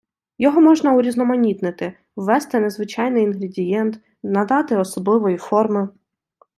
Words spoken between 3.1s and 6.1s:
інгредієнт, надати особливої форми.